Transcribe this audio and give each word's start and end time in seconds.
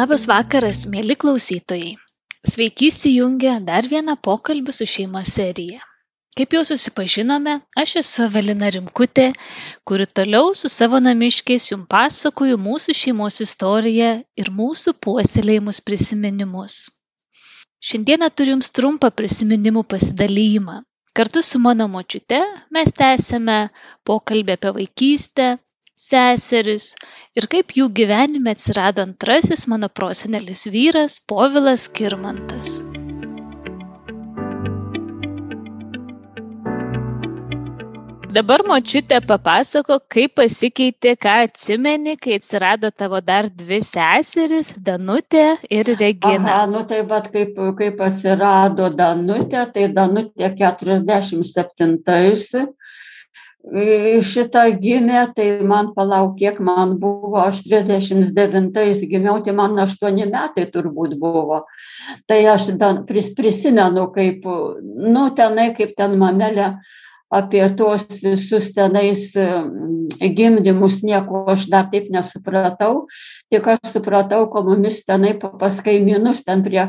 Labas 0.00 0.22
vakaras, 0.30 0.78
mėly 0.88 1.12
klausytojai. 1.22 1.90
Sveiki 2.50 2.86
įsijungę 2.88 3.50
dar 3.66 3.84
vieną 3.90 4.14
pokalbį 4.26 4.72
su 4.72 4.86
šeima 4.88 5.20
seriją. 5.28 5.80
Kaip 6.38 6.54
jau 6.56 6.62
susipažinome, 6.68 7.56
aš 7.82 7.92
esu 8.00 8.22
Evelina 8.24 8.70
Rimkutė, 8.72 9.26
kuri 9.84 10.06
toliau 10.18 10.54
su 10.60 10.70
savo 10.72 11.02
namiškiais 11.04 11.66
jums 11.72 11.90
pasakoju 11.92 12.56
mūsų 12.68 12.96
šeimos 13.02 13.42
istoriją 13.44 14.10
ir 14.44 14.50
mūsų 14.62 14.94
puoselėjimus 15.04 15.82
prisiminimus. 15.90 16.78
Šiandieną 17.90 18.30
turiu 18.32 18.56
jums 18.56 18.72
trumpą 18.78 19.10
prisiminimų 19.20 19.84
pasidalymą. 19.94 20.80
Kartu 21.12 21.44
su 21.50 21.60
mano 21.66 21.90
močiute 21.98 22.40
mes 22.72 22.96
tęsėme 23.02 23.58
pokalbį 24.08 24.56
apie 24.56 24.78
vaikystę, 24.80 25.56
seseris 26.00 26.94
ir 27.36 27.46
kaip 27.52 27.76
jų 27.76 27.90
gyvenime 28.00 28.56
atsirado 28.56 29.04
antrasis 29.04 29.66
mano 29.72 29.92
prosenelis 30.00 30.64
vyras 30.72 31.20
Povilas 31.32 31.90
Kirmantas. 31.92 32.78
Dabar 38.30 38.62
močiutė 38.62 39.16
papasako, 39.26 39.96
kaip 40.14 40.36
pasikeitė, 40.38 41.16
ką 41.18 41.32
atsimeni, 41.48 42.12
kai 42.14 42.36
atsirado 42.38 42.92
tavo 42.94 43.18
dar 43.26 43.48
dvi 43.50 43.80
seseris, 43.82 44.70
Danutė 44.86 45.56
ir 45.66 45.90
Regina. 45.98 46.52
Aha, 46.52 46.68
nu 46.70 46.84
tai 46.86 47.00
vad 47.10 47.26
kaip, 47.34 47.58
kaip 47.80 47.98
atsirado 48.06 48.86
Danutė, 48.94 49.64
tai 49.74 49.88
Danutė 49.96 50.52
47 50.62 51.98
šitą 54.24 54.62
gimė, 54.80 55.34
tai 55.36 55.60
man 55.62 55.92
palauk, 55.94 56.38
kiek 56.38 56.60
man 56.60 56.98
buvo, 56.98 57.36
aš 57.44 57.62
39 57.68 59.04
gimiau, 59.10 59.42
tai 59.44 59.52
man 59.52 59.76
8 59.76 60.30
metai 60.32 60.64
turbūt 60.72 61.18
buvo. 61.20 61.66
Tai 62.26 62.40
aš 62.54 62.70
pris, 63.06 63.34
prisimenu, 63.34 64.08
kaip, 64.14 64.44
nu, 64.82 65.30
tenai, 65.36 65.74
kaip 65.76 65.94
ten 65.96 66.16
mamelė 66.18 66.80
apie 67.30 67.62
tos 67.76 68.08
visus 68.22 68.72
tenais 68.74 69.30
gimdymus, 70.18 71.02
nieko 71.02 71.44
aš 71.52 71.68
dar 71.70 71.90
taip 71.92 72.10
nesupratau, 72.10 73.06
tik 73.52 73.66
aš 73.66 73.92
supratau, 73.92 74.48
komunis 74.50 75.04
tenai 75.04 75.36
pas 75.38 75.76
kaimynus 75.84 76.42
ten 76.44 76.64
prie 76.64 76.88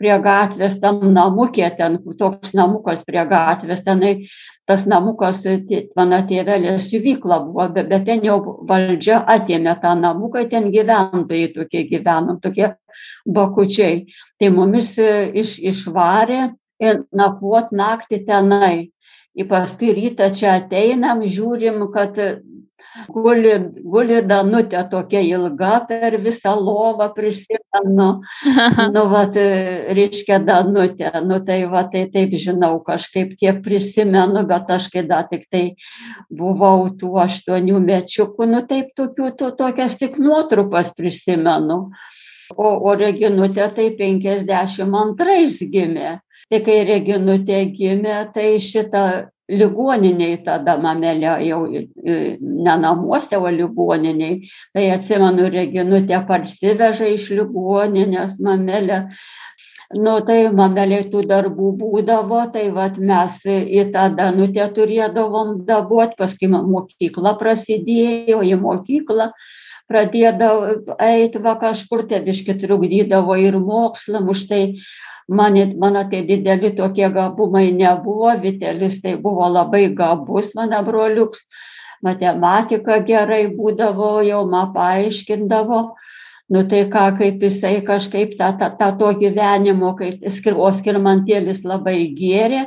prie 0.00 0.16
gatvės 0.24 0.78
tam 0.80 1.02
namukė, 1.12 1.66
ten 1.76 1.98
toks 2.16 2.54
namukas 2.56 3.04
prie 3.04 3.20
gatvės, 3.28 3.82
tenai 3.84 4.14
tas 4.70 4.84
namukas, 4.86 5.40
mano 5.98 6.20
tėvelė 6.30 6.76
siuvykla 6.78 7.40
buvo, 7.48 7.66
bet, 7.74 7.88
bet 7.90 8.04
ten 8.06 8.22
jau 8.22 8.38
valdžia 8.68 9.18
atėmė 9.34 9.74
tą 9.82 9.96
namuką, 9.98 10.44
ten 10.52 10.68
gyventojai 10.70 11.50
tokie 11.56 11.82
gyvenom, 11.90 12.38
tokie 12.44 12.68
bakučiai. 13.26 14.04
Tai 14.38 14.52
mumis 14.54 14.94
iš, 15.00 15.56
išvarė 15.72 16.40
ir 16.86 17.02
nakvot 17.10 17.74
naktį 17.74 18.22
tenai. 18.28 18.90
Ir 19.34 19.46
paskui 19.50 19.92
rytą 19.94 20.30
čia 20.34 20.56
ateinam, 20.60 21.22
žiūrim, 21.26 21.82
kad 21.94 22.16
guli, 23.08 23.52
guli 23.84 24.20
danutė 24.26 24.82
tokia 24.90 25.20
ilga 25.24 25.72
per 25.88 26.16
visą 26.22 26.54
lovą 26.58 27.10
prisimenu. 27.14 28.08
nu, 28.94 29.04
va, 29.12 29.24
reiškia 29.98 30.40
danutė, 30.46 31.12
nu 31.26 31.40
tai 31.46 31.60
va, 31.70 31.84
tai 31.92 32.06
taip 32.12 32.34
žinau, 32.44 32.78
kažkaip 32.86 33.36
tiek 33.40 33.60
prisimenu, 33.64 34.44
bet 34.50 34.70
aš 34.70 34.90
kai 34.94 35.04
dar 35.08 35.28
tik 35.30 35.46
tai 35.50 35.64
buvau 36.30 36.88
tų 37.00 37.14
aštuonių 37.26 37.82
mečiukų, 37.86 38.48
nu 38.50 38.64
taip 38.70 38.94
tokių, 38.98 39.34
to, 39.38 39.52
tokias 39.58 39.98
tik 40.00 40.18
nuotrupas 40.18 40.94
prisimenu. 40.96 41.82
O, 42.56 42.66
o 42.66 42.96
Reginutė 42.98 43.68
tai 43.76 43.92
52 43.94 45.70
gimė. 45.70 46.16
Tai 46.50 46.58
kai 46.66 46.80
Reginutė 46.82 47.60
gimė, 47.70 48.16
tai 48.34 48.56
šitą 48.58 49.04
ligoninėj 49.50 50.36
tada 50.46 50.76
mamelė 50.80 51.34
jau 51.46 51.60
ne 51.68 52.74
namuose, 52.84 53.36
o 53.36 53.52
ligoninėj. 53.52 54.34
Tai 54.76 54.88
atsimenu, 54.96 55.50
Reginutė 55.52 56.22
parsiveža 56.28 57.10
iš 57.14 57.30
ligoninės 57.34 58.38
mamelę. 58.42 59.06
Nu, 59.90 60.20
tai 60.22 60.44
mameliai 60.54 61.08
tų 61.10 61.24
darbų 61.26 61.72
būdavo, 61.80 62.44
tai 62.54 62.68
vat 62.70 62.98
mes 62.98 63.40
į 63.50 63.88
tą 63.94 64.04
danutę 64.14 64.68
turėdavom 64.76 65.64
dabuot, 65.66 66.14
paskui 66.20 66.46
mokykla 66.46 67.34
prasidėjo, 67.40 68.38
į 68.46 68.54
mokyklą 68.62 69.32
pradėdavo 69.90 70.94
eiti 71.02 71.42
va 71.42 71.56
kažkur, 71.58 72.04
biški 72.06 72.54
trukdydavo 72.62 73.34
ir 73.34 73.58
mokslam, 73.58 74.30
už 74.30 74.46
tai 74.46 74.62
man, 75.30 75.54
mano 75.78 76.04
tie 76.10 76.22
dideli 76.26 76.74
tokie 76.76 77.08
gabumai 77.14 77.70
nebuvo, 77.72 78.34
Vitelis 78.42 79.00
tai 79.02 79.16
buvo 79.16 79.46
labai 79.48 79.94
gabus 79.94 80.54
mano 80.54 80.82
broliuks, 80.82 81.46
matematika 82.02 82.98
gerai 83.06 83.46
būdavo, 83.54 84.20
jau 84.26 84.44
man 84.50 84.72
paaiškindavo, 84.74 85.80
nu 86.50 86.64
tai 86.68 86.84
ką, 86.90 87.06
kaip 87.18 87.42
jisai 87.46 87.80
kažkaip 87.86 88.36
tą, 88.38 88.56
tą, 88.58 88.70
tą 88.78 88.90
to 88.98 89.12
gyvenimo, 89.20 89.94
kaip 89.98 90.24
o 90.56 90.70
skirmantėlis 90.74 91.62
labai 91.64 91.98
gėrė, 92.18 92.66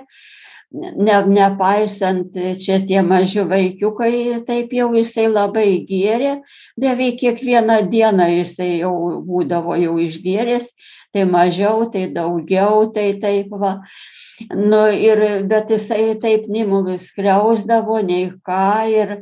ne, 0.74 1.20
nepaisant 1.38 2.34
čia 2.64 2.80
tie 2.88 3.04
maži 3.06 3.46
vaikiukai, 3.50 4.42
taip 4.48 4.74
jau 4.74 4.90
jisai 4.98 5.30
labai 5.30 5.70
gėrė, 5.90 6.40
beveik 6.80 7.22
kiekvieną 7.22 7.84
dieną 7.94 8.30
jisai 8.40 8.74
jau 8.82 8.96
būdavo 9.28 9.78
jau 9.82 9.96
išgėręs 10.02 10.70
tai 11.14 11.26
mažiau, 11.30 11.92
tai 11.92 12.08
daugiau, 12.10 12.92
tai 12.94 13.14
taip 13.22 13.54
va. 13.54 13.78
Nu, 14.50 14.82
ir, 14.90 15.46
bet 15.46 15.70
jisai 15.70 16.18
taip 16.20 16.48
nimumis 16.50 17.06
skriausdavo, 17.12 18.00
nei 18.02 18.32
ką, 18.48 18.66
ir, 18.90 19.14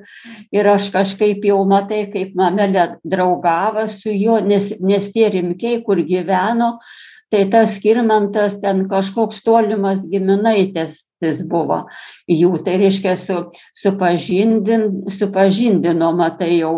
ir 0.56 0.69
aš 0.72 0.88
kažkaip 0.95 1.44
jau 1.45 1.59
matai, 1.67 2.06
kaip 2.13 2.31
mamelė 2.40 2.88
draugavo 3.03 3.90
su 3.91 4.16
juo, 4.16 4.40
nes, 4.40 4.72
nes 4.79 5.11
tie 5.11 5.28
rimkiai, 5.35 5.81
kur 5.84 6.00
gyveno, 6.07 6.78
tai 7.31 7.45
tas 7.51 7.77
skirmantas 7.77 8.59
ten 8.61 8.87
kažkoks 8.91 9.43
tolimas 9.45 10.03
giminaitis 10.11 10.99
jis 11.21 11.41
buvo. 11.49 11.83
Jų, 12.29 12.51
tai 12.65 12.77
reiškia 12.81 13.13
su, 13.19 13.37
supažindin, 13.77 14.87
supažindino, 15.13 16.11
matai 16.17 16.55
jau 16.59 16.73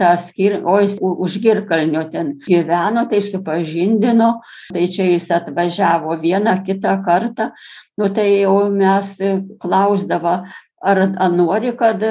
tą 0.00 0.12
skir, 0.20 0.60
o 0.64 0.78
jis 0.82 0.96
už 1.02 1.38
girkalnio 1.44 2.06
ten 2.12 2.34
gyveno, 2.46 3.06
tai 3.10 3.22
supažindino, 3.24 4.34
tai 4.72 4.88
čia 4.92 5.10
jis 5.12 5.28
atvažiavo 5.36 6.16
vieną 6.22 6.58
kitą 6.66 6.98
kartą, 7.06 7.52
nu 8.00 8.10
tai 8.14 8.28
jau 8.42 8.56
mes 8.72 9.16
klausdavo, 9.62 10.42
ar, 10.82 11.00
nori, 11.30 11.72
kad, 11.78 12.02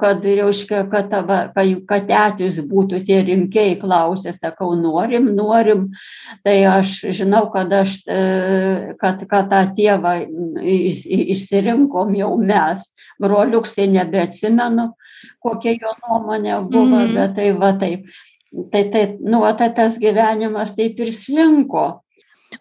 kad, 0.00 0.24
reiškia, 0.24 0.84
kad, 0.90 1.10
tava, 1.12 1.38
kad 1.88 2.06
tetis 2.08 2.58
būtų 2.64 3.02
tie 3.08 3.20
rimkiai 3.26 3.76
klausė, 3.80 4.32
sakau, 4.36 4.72
norim, 4.78 5.28
norim. 5.36 5.88
Tai 6.46 6.56
aš 6.72 6.94
žinau, 7.18 7.46
kad, 7.52 7.72
aš, 7.82 7.98
kad, 9.00 9.26
kad 9.28 9.52
tą 9.52 9.60
tėvą 9.76 10.14
išsirinkom 10.64 12.16
jau 12.16 12.32
mes. 12.40 12.88
Broliuks 13.20 13.76
tai 13.76 13.88
nebeatsimenu, 13.92 14.88
kokia 15.44 15.76
jo 15.76 15.94
nuomonė 16.00 16.58
buvo, 16.70 17.02
mm. 17.04 17.14
bet 17.16 17.36
tai 17.36 17.52
va 17.58 17.72
taip. 17.80 18.08
Tai, 18.72 18.84
tai, 18.88 19.04
nu, 19.20 19.42
tai 19.58 19.68
tas 19.76 19.98
gyvenimas 20.00 20.72
taip 20.76 21.00
ir 21.04 21.12
slinko. 21.12 21.88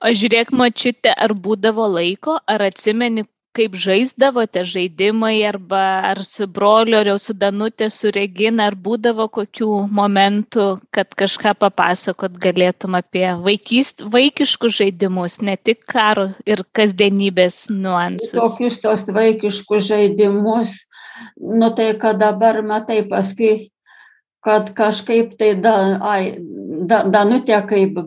O 0.03 0.12
žiūrėk, 0.12 0.52
mačiute, 0.52 1.13
ar 1.16 1.31
būdavo 1.31 1.86
laiko, 1.94 2.36
ar 2.44 2.66
atsimeni, 2.66 3.24
kaip 3.56 3.75
žaisdavote 3.80 4.63
žaidimai 4.68 5.41
arba 5.47 5.84
ar 6.12 6.22
su 6.25 6.47
broliu, 6.47 6.97
ar 7.00 7.10
jau 7.12 7.18
su 7.21 7.36
Danutė, 7.38 7.89
su 7.94 8.12
Regina, 8.13 8.68
ar 8.69 8.75
būdavo 8.88 9.27
kokių 9.33 9.69
momentų, 10.00 10.68
kad 10.94 11.16
kažką 11.18 11.56
papasakot 11.63 12.38
galėtum 12.44 12.98
apie 13.00 13.25
vaikyst, 13.45 14.06
vaikiškus 14.13 14.77
žaidimus, 14.81 15.39
ne 15.42 15.57
tik 15.57 15.86
karo 15.89 16.30
ir 16.45 16.66
kasdienybės 16.77 17.66
nuansus. 17.74 18.36
Tokius 18.38 18.81
tos 18.83 19.07
vaikiškus 19.07 19.89
žaidimus, 19.89 20.75
nu 21.38 21.71
tai 21.77 21.94
kad 22.01 22.21
dabar 22.21 22.62
matai 22.66 23.01
paskui 23.10 23.71
kad 24.48 24.69
kažkaip 24.74 25.33
tai 25.39 25.56
da, 25.60 26.00
ai, 26.07 26.38
da, 26.89 27.01
Danutė, 27.12 27.57
kaip 27.69 27.98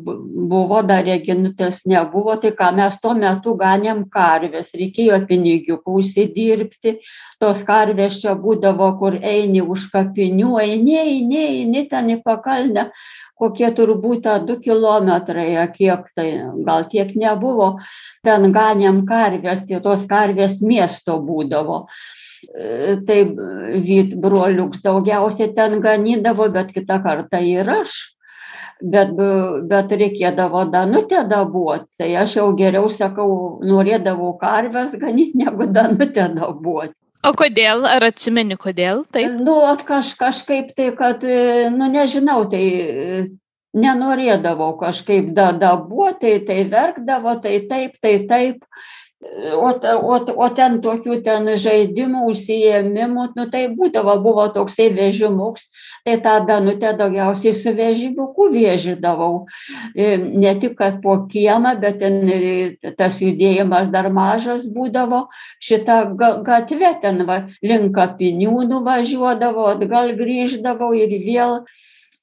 buvo, 0.50 0.81
dar 0.87 1.05
Reginutės 1.06 1.82
nebuvo, 1.88 2.35
tai 2.43 2.53
ką 2.56 2.71
mes 2.77 2.99
tuo 3.03 3.15
metu 3.19 3.55
ganėm 3.61 4.05
karvės, 4.12 4.73
reikėjo 4.77 5.21
pinigų 5.29 5.79
užsidirbti, 5.94 6.97
tos 7.43 7.62
karvės 7.69 8.21
čia 8.23 8.37
būdavo, 8.38 8.93
kur 9.00 9.17
eini 9.21 9.62
už 9.62 9.88
kapinių, 9.94 10.55
eini, 10.65 10.97
eini, 11.00 11.43
eini 11.47 11.87
ten 11.91 12.12
į 12.17 12.21
pakalnę, 12.27 12.91
kokie 13.41 13.71
turbūt 13.77 14.29
du 14.47 14.59
kilometrai, 14.61 15.50
kiek 15.75 16.09
tai, 16.17 16.29
gal 16.67 16.87
tiek 16.93 17.12
nebuvo, 17.17 17.73
ten 18.26 18.50
ganėm 18.53 19.05
karvės, 19.09 19.67
tai 19.69 19.81
tos 19.85 20.06
karvės 20.11 20.61
miesto 20.61 21.21
būdavo. 21.25 21.87
Tai 23.06 23.19
vyt 23.85 24.15
broliuks 24.17 24.81
daugiausiai 24.85 25.53
ten 25.56 25.76
ganydavo, 25.85 26.49
bet 26.53 26.73
kitą 26.73 26.97
kartą 27.05 27.43
ir 27.44 27.69
aš. 27.83 27.99
Bet, 28.81 29.12
bet 29.70 29.93
reikėdavo 30.02 30.64
danutę 30.73 31.25
dabuoti. 31.29 31.88
Tai 31.99 32.08
aš 32.23 32.38
jau 32.41 32.49
geriau 32.58 32.88
sakau, 32.93 33.61
norėdavau 33.64 34.32
karves 34.41 34.97
ganyti, 34.97 35.38
negu 35.43 35.69
danutę 35.70 36.31
dabuoti. 36.37 36.94
O 37.26 37.35
kodėl? 37.37 37.85
Ar 37.85 38.06
atsimeni 38.06 38.56
kodėl? 38.56 39.05
Taip. 39.12 39.37
Nu, 39.44 39.58
kaž, 39.85 40.14
kažkaip 40.17 40.73
tai, 40.76 40.88
kad, 40.97 41.25
nu 41.75 41.88
nežinau, 41.93 42.47
tai 42.49 42.64
nenorėdavau 43.76 44.73
kažkaip 44.81 45.35
da, 45.37 45.50
dabuoti, 45.52 46.38
tai, 46.41 46.47
tai 46.49 46.64
verkdavo, 46.73 47.37
tai 47.44 47.61
taip, 47.69 48.00
tai 48.02 48.14
taip. 48.31 48.64
O, 49.20 49.69
o, 49.69 50.14
o 50.17 50.46
ten 50.56 50.78
tokių 50.81 51.19
ten 51.25 51.49
žaidimų, 51.61 52.22
užsiemimų, 52.32 53.25
nu 53.37 53.44
tai 53.52 53.67
būdavo, 53.76 54.14
buvo 54.25 54.46
toksai 54.55 54.87
vežimuks, 54.96 55.67
tai 56.08 56.14
tą 56.25 56.38
danutę 56.49 56.94
daugiausiai 56.96 57.52
su 57.58 57.75
vežimuku 57.76 58.49
vėžydavau. 58.55 59.44
E, 59.93 60.17
ne 60.17 60.55
tik, 60.62 60.78
kad 60.81 61.02
po 61.05 61.19
kiemą, 61.28 61.75
bet 61.84 62.00
ten 62.00 62.17
e, 62.32 62.40
tas 62.96 63.20
judėjimas 63.20 63.93
dar 63.93 64.08
mažas 64.08 64.64
būdavo, 64.72 65.26
šitą 65.61 66.00
gatvę 66.16 66.96
ten 67.05 67.20
va, 67.28 67.43
link 67.61 67.93
kapinių 68.00 68.64
nuvažiuodavo, 68.73 69.69
atgal 69.75 70.16
grįždavau 70.16 70.94
ir 70.96 71.12
vėl, 71.28 71.58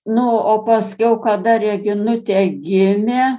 nu, 0.09 0.25
o 0.33 0.63
paskiau, 0.65 1.19
kada 1.21 1.59
Reginutė 1.61 2.47
gimė, 2.57 3.35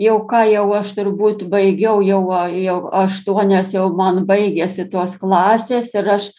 jau 0.00 0.20
ką 0.30 0.44
jau 0.48 0.68
aš 0.78 0.94
turbūt 0.96 1.44
baigiau, 1.52 2.00
jau, 2.04 2.22
jau 2.56 2.78
aštuonias 3.02 3.74
jau 3.74 3.90
man 3.96 4.24
baigėsi 4.28 4.88
tos 4.92 5.18
klasės 5.20 5.92
ir 5.94 6.08
aš 6.16 6.30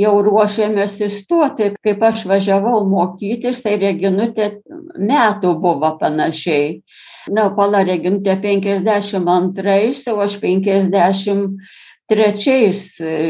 jau 0.00 0.14
ruošėmės 0.24 0.96
įstoti. 1.04 1.74
Kaip 1.84 2.02
aš 2.08 2.24
važiavau 2.30 2.80
mokytis, 2.88 3.60
tai 3.64 3.76
Reginutė 3.82 4.50
metų 4.96 5.54
buvo 5.60 5.94
panašiai. 6.00 6.80
Na, 7.30 7.50
pala 7.54 7.84
Reginutė 7.84 8.38
52, 8.40 10.14
o 10.14 10.18
aš 10.24 10.40
50 10.40 11.60
trečiais 12.10 12.80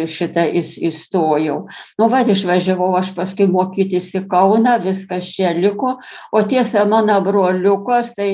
šitą 0.08 0.46
įstojau. 0.56 1.58
Nu, 2.00 2.08
vad 2.08 2.30
išvažiavau 2.32 2.94
aš 2.96 3.10
paskui 3.18 3.50
mokytis 3.50 4.08
į 4.16 4.24
Kauną, 4.30 4.78
viskas 4.86 5.28
čia 5.34 5.52
liko, 5.58 5.98
o 6.32 6.42
tiesa 6.48 6.86
mano 6.88 7.18
broliukas, 7.26 8.14
tai 8.16 8.30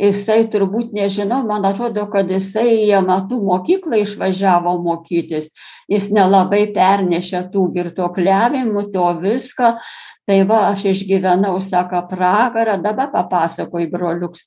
jisai 0.00 0.44
turbūt 0.50 0.94
nežinau, 0.96 1.42
man 1.46 1.66
atrodo, 1.68 2.06
kad 2.10 2.30
jisai 2.30 2.86
į 2.86 2.90
amatų 3.00 3.38
mokyklą 3.44 4.00
išvažiavo 4.02 4.76
mokytis, 4.82 5.52
jis 5.90 6.08
nelabai 6.14 6.64
pernešė 6.74 7.46
tų 7.52 7.68
girtokliavimų, 7.76 8.88
to 8.94 9.12
viską. 9.22 9.76
Tai 10.24 10.38
va, 10.48 10.58
aš 10.70 10.86
išgyvenau, 10.88 11.58
sako, 11.60 11.98
pragarą, 12.08 12.78
dabar 12.80 13.10
papasakoju 13.12 13.90
broliuks, 13.92 14.46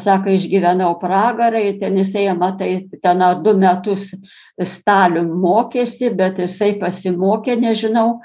sako, 0.00 0.32
išgyvenau 0.38 0.94
pragarą, 1.02 1.60
ten 1.82 1.98
jisai, 2.00 2.30
matai, 2.32 2.70
ten 3.04 3.20
du 3.44 3.52
metus 3.60 4.14
stalium 4.56 5.28
mokėsi, 5.42 6.08
bet 6.16 6.40
jisai 6.40 6.78
pasimokė, 6.80 7.58
nežinau, 7.60 8.22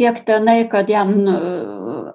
kiek 0.00 0.22
tenai, 0.24 0.62
kad 0.72 0.88
jam 0.88 1.12
nu, 1.20 1.36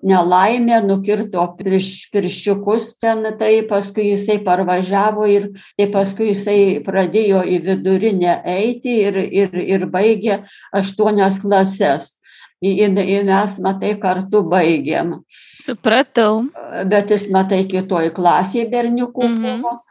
nelaimė 0.04 0.82
nukirto 0.86 1.44
pirš, 1.60 2.10
pirščiukus 2.14 2.98
ten, 3.02 3.24
tai 3.40 3.62
paskui 3.70 4.12
jisai 4.12 4.38
parvažiavo 4.46 5.28
ir 5.32 5.50
tai 5.78 5.90
paskui 5.94 6.32
jisai 6.32 6.60
pradėjo 6.86 7.44
į 7.46 7.62
vidurinę 7.66 8.42
eiti 8.58 9.00
ir, 9.08 9.18
ir, 9.18 9.58
ir 9.78 9.88
baigė 9.94 10.44
aštuonias 10.76 11.42
klases. 11.44 12.14
Ir 12.62 12.90
mes, 12.90 13.52
matai, 13.62 13.92
kartu 14.02 14.42
baigėm. 14.42 15.20
Supratau. 15.62 16.48
Bet 16.90 17.12
jis, 17.14 17.28
matai, 17.30 17.68
kitoj 17.70 18.10
klasėje 18.16 18.66
berniukų 18.72 19.28
mm 19.28 19.36
-hmm. 19.36 19.62
buvo. 19.62 19.87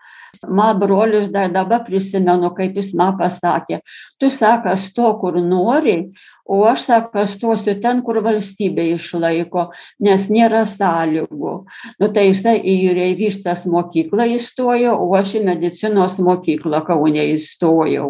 Man 0.48 0.78
brolius 0.80 1.28
dar 1.32 1.50
dabar 1.54 1.84
prisimenu, 1.86 2.50
kaip 2.56 2.76
jis 2.76 2.92
man 2.94 3.16
pasakė, 3.18 3.80
tu 4.20 4.30
sakas 4.30 4.90
to, 4.96 5.12
kur 5.20 5.38
nori, 5.40 6.12
o 6.46 6.62
aš 6.64 6.84
sako 6.86 7.24
stosiu 7.26 7.74
ten 7.82 8.02
kur 8.06 8.20
valstybė 8.22 8.84
išlaiko 8.94 9.66
nes 10.06 10.28
nėra 10.30 10.62
sąlygų 10.70 11.54
nu 12.00 12.08
tai 12.14 12.28
jisai 12.28 12.54
į 12.62 12.74
jūreivystės 12.84 13.64
mokyklą 13.66 14.28
įstojo 14.36 14.94
o 14.94 15.08
aš 15.18 15.34
į 15.40 15.44
medicinos 15.48 16.20
mokyklą 16.22 16.84
kaune 16.86 17.24
įstojau 17.34 18.08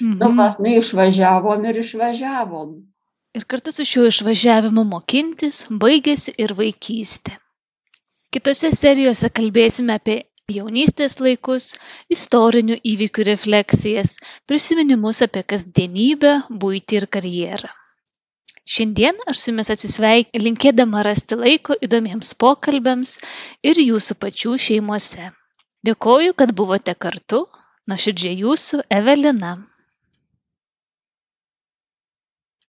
nu 0.00 0.08
Mhm. 0.08 0.36
va 0.38 0.48
nu 0.58 0.72
išvažiavom 0.80 1.64
ir 1.70 1.84
išvažiavom 1.84 2.74
Ir 3.34 3.44
kartu 3.50 3.72
su 3.74 3.84
šiuo 3.84 4.06
išvažiavimu 4.06 4.84
mokintis 4.86 5.66
baigėsi 5.68 6.32
ir 6.38 6.52
vaikystė. 6.54 7.32
Kitose 8.30 8.70
serijose 8.70 9.26
kalbėsime 9.30 9.96
apie 9.98 10.22
jaunystės 10.52 11.14
laikus, 11.24 11.66
istorinių 12.12 12.76
įvykių 12.90 13.24
refleksijas, 13.30 14.10
prisiminimus 14.44 15.22
apie 15.24 15.42
kasdienybę, 15.52 16.32
būtį 16.64 16.98
ir 16.98 17.06
karjerą. 17.16 17.70
Šiandien 18.74 19.16
aš 19.28 19.40
su 19.40 19.50
jumis 19.50 19.70
atsisveikinu 19.72 20.44
linkėdama 20.44 21.02
rasti 21.04 21.36
laiko 21.40 21.76
įdomiems 21.86 22.34
pokalbiams 22.44 23.18
ir 23.70 23.80
jūsų 23.80 24.16
pačių 24.20 24.56
šeimose. 24.66 25.30
Dėkoju, 25.84 26.36
kad 26.36 26.52
buvote 26.56 26.94
kartu, 26.96 27.44
nuoširdžiai 27.88 28.38
jūsų 28.44 28.84
Evelina. 29.00 29.56